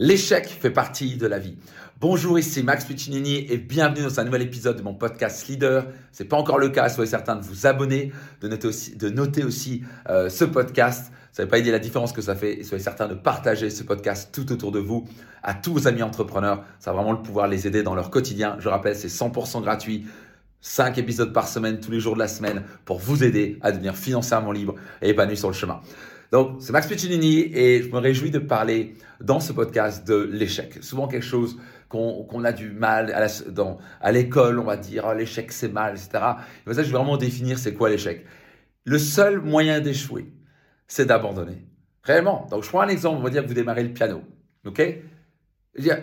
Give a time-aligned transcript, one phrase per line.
[0.00, 1.56] L'échec fait partie de la vie.
[2.00, 5.86] Bonjour, ici Max Piccinini et bienvenue dans un nouvel épisode de mon podcast Leader.
[6.10, 8.10] C'est pas encore le cas, soyez certain de vous abonner,
[8.40, 11.12] de noter aussi, de noter aussi euh, ce podcast.
[11.30, 13.84] Ça n'avez pas idée la différence que ça fait et soyez certain de partager ce
[13.84, 15.06] podcast tout autour de vous
[15.44, 16.64] à tous vos amis entrepreneurs.
[16.80, 18.56] Ça va vraiment le pouvoir les aider dans leur quotidien.
[18.58, 20.06] Je rappelle, c'est 100% gratuit.
[20.60, 23.94] 5 épisodes par semaine, tous les jours de la semaine, pour vous aider à devenir
[23.94, 25.82] financièrement libre et épanoui sur le chemin.
[26.34, 30.82] Donc, c'est Max Piccinini et je me réjouis de parler dans ce podcast de l'échec.
[30.82, 33.14] Souvent quelque chose qu'on a du mal
[34.00, 36.24] à l'école, on va dire oh, l'échec c'est mal, etc.
[36.66, 38.26] Et ça, je vais vraiment définir c'est quoi l'échec.
[38.82, 40.32] Le seul moyen d'échouer,
[40.88, 41.68] c'est d'abandonner.
[42.02, 42.48] Réellement.
[42.50, 43.18] Donc, je prends un exemple.
[43.20, 44.20] On va dire que vous démarrez le piano.
[44.66, 44.82] OK?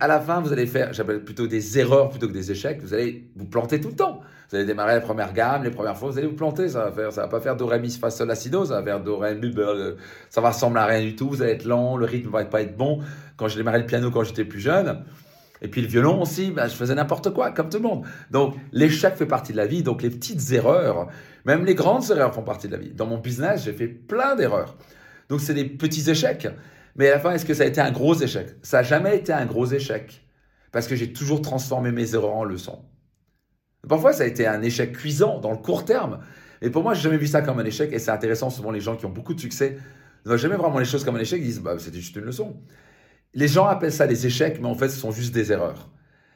[0.00, 2.80] À la fin, vous allez faire, j'appelle plutôt des erreurs plutôt que des échecs.
[2.82, 4.22] Vous allez vous planter tout le temps.
[4.48, 6.68] Vous allez démarrer la première gamme, les premières fois, vous allez vous planter.
[6.68, 8.58] Ça va faire, ça va pas faire do ré mi fa sol la si ça
[8.58, 9.52] va faire do ré mi
[10.30, 11.28] ça va ressembler à rien du tout.
[11.28, 13.00] Vous allez être lent, le rythme va pas être bon.
[13.36, 15.04] Quand j'ai démarré le piano quand j'étais plus jeune,
[15.62, 18.04] et puis le violon aussi, bah, je faisais n'importe quoi, comme tout le monde.
[18.30, 19.82] Donc l'échec fait partie de la vie.
[19.82, 21.08] Donc les petites erreurs,
[21.44, 22.90] même les grandes erreurs font partie de la vie.
[22.90, 24.76] Dans mon business, j'ai fait plein d'erreurs.
[25.28, 26.46] Donc c'est des petits échecs.
[26.94, 28.54] Mais à la fin, est-ce que ça a été un gros échec?
[28.62, 30.22] Ça n'a jamais été un gros échec.
[30.72, 32.84] Parce que j'ai toujours transformé mes erreurs en leçons.
[33.88, 36.20] Parfois, ça a été un échec cuisant dans le court terme.
[36.62, 37.92] Et pour moi, j'ai jamais vu ça comme un échec.
[37.92, 39.78] Et c'est intéressant, souvent les gens qui ont beaucoup de succès
[40.24, 41.40] ne voient jamais vraiment les choses comme un échec.
[41.40, 42.56] Ils disent, bah, c'était juste une leçon.
[43.34, 45.90] Les gens appellent ça des échecs, mais en fait, ce sont juste des erreurs.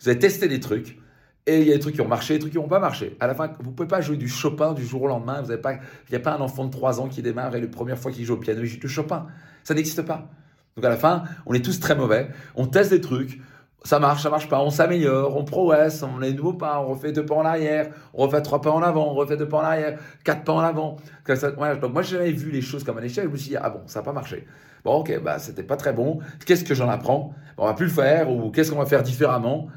[0.00, 0.98] Vous avez testé des trucs,
[1.46, 3.16] et il y a des trucs qui ont marché, des trucs qui n'ont pas marché.
[3.18, 5.42] À la fin, vous ne pouvez pas jouer du Chopin du jour au lendemain.
[5.42, 7.66] Vous pas, il n'y a pas un enfant de 3 ans qui démarre et la
[7.66, 9.26] première fois qu'il joue au piano, il joue du Chopin.
[9.64, 10.30] Ça n'existe pas.
[10.76, 12.28] Donc à la fin, on est tous très mauvais.
[12.54, 13.40] On teste des trucs.
[13.84, 14.60] Ça marche, ça marche pas.
[14.60, 18.22] On s'améliore, on progresse, on est nouveau pas, on refait deux pas en arrière, on
[18.22, 20.96] refait trois pas en avant, on refait deux pas en arrière, quatre pas en avant.
[21.26, 23.24] donc moi, j'ai jamais vu les choses comme un échec.
[23.24, 24.46] Je me suis dit, ah bon, ça n'a pas marché.
[24.84, 26.20] Bon, ok, bah, c'était pas très bon.
[26.46, 27.34] Qu'est-ce que j'en apprends?
[27.58, 29.68] On va plus le faire ou qu'est-ce qu'on va faire différemment?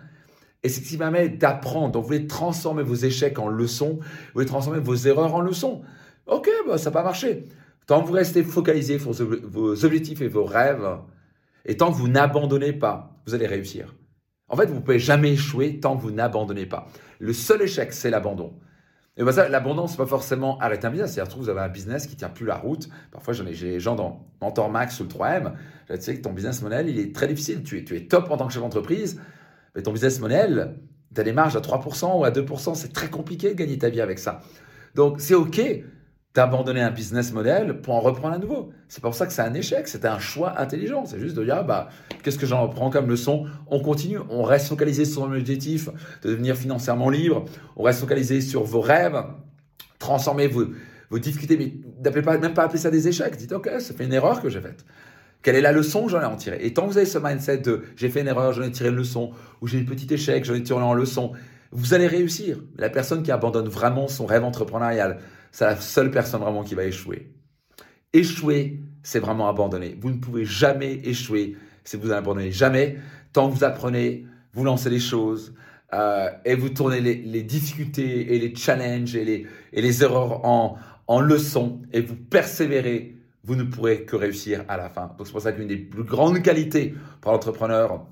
[0.64, 1.92] Et c'est ce qui permet d'apprendre.
[1.92, 5.82] Donc, vous voulez transformer vos échecs en leçons, vous voulez transformer vos erreurs en leçons.
[6.28, 7.46] Ok, bah, ça n'a pas marché.
[7.88, 10.88] Tant que vous restez focalisé sur vos objectifs et vos rêves,
[11.66, 13.96] et tant que vous n'abandonnez pas, vous allez réussir.
[14.48, 16.88] En fait, vous ne pouvez jamais échouer tant que vous n'abandonnez pas.
[17.20, 18.54] Le seul échec, c'est l'abandon.
[19.18, 21.14] Et ben ça, l'abandon, c'est pas forcément arrêter un business.
[21.14, 22.90] C'est-à-dire, vous avez un business qui tient plus la route.
[23.12, 25.54] Parfois, j'ai des gens dans Mentor Max ou le 3M.
[25.90, 27.64] Tu sais que ton business model, il est très difficile.
[27.64, 29.22] Tu es, tu es top en tant que chef d'entreprise,
[29.74, 30.80] mais ton business model,
[31.14, 32.76] tu as des marges à 3% ou à 2%.
[32.76, 34.42] C'est très compliqué de gagner ta vie avec ça.
[34.96, 35.62] Donc, c'est OK
[36.36, 38.72] d'abandonner un business model pour en reprendre un nouveau.
[38.90, 39.88] C'est pour ça que c'est un échec.
[39.88, 41.06] C'était un choix intelligent.
[41.06, 41.88] C'est juste de dire, bah,
[42.22, 43.46] qu'est-ce que j'en prends comme leçon?
[43.68, 44.20] On continue.
[44.30, 45.90] On reste focalisé sur l'objectif
[46.22, 47.46] de devenir financièrement libre.
[47.78, 49.24] On reste focalisé sur vos rêves.
[49.98, 50.66] Transformer vos,
[51.10, 51.74] vos difficultés, mais
[52.04, 53.38] n'appelez pas, même pas appeler ça des échecs.
[53.38, 54.86] Dites, OK, ça fait une erreur que j'ai faite.
[55.42, 56.58] Quelle est la leçon j'en ai en tiré?
[56.62, 58.90] Et tant que vous avez ce mindset de j'ai fait une erreur, j'en ai tiré
[58.90, 59.32] une leçon,
[59.62, 61.34] ou j'ai eu un petit échec, j'en ai tiré en leçon,
[61.72, 62.58] vous allez réussir.
[62.78, 65.20] La personne qui abandonne vraiment son rêve entrepreneurial,
[65.56, 67.32] c'est la seule personne vraiment qui va échouer.
[68.12, 69.98] Échouer, c'est vraiment abandonner.
[70.02, 71.56] Vous ne pouvez jamais échouer
[71.86, 72.52] si vous abandonnez.
[72.52, 72.98] Jamais.
[73.32, 75.54] Tant que vous apprenez, vous lancez les choses
[75.94, 80.78] euh, et vous tournez les, difficultés et les challenges et les, et les erreurs en,
[81.08, 83.16] en leçons et vous persévérez
[83.46, 85.14] vous ne pourrez que réussir à la fin.
[85.18, 88.06] Donc c'est pour ça qu'une des plus grandes qualités pour l'entrepreneur,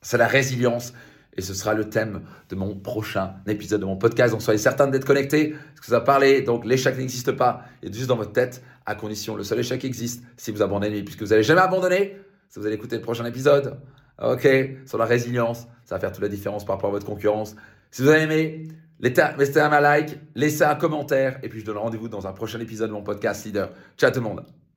[0.00, 0.94] c'est la résilience.
[1.38, 4.32] Et ce sera le thème de mon prochain épisode de mon podcast.
[4.32, 6.42] Donc soyez certains d'être connectés, parce que ça va parler.
[6.42, 9.80] Donc l'échec n'existe pas, il est juste dans votre tête, à condition, le seul échec
[9.80, 12.16] qui existe, si vous abandonnez, puisque vous n'allez jamais abandonner,
[12.50, 13.78] si vous allez écouter le prochain épisode,
[14.22, 14.46] ok,
[14.84, 17.56] sur la résilience, ça va faire toute la différence par rapport à votre concurrence.
[17.90, 18.68] Si vous avez aimé,
[19.00, 22.88] Laissez un like, laissez un commentaire, et puis je donne rendez-vous dans un prochain épisode
[22.88, 23.70] de mon podcast Leader.
[23.96, 24.67] Ciao tout le monde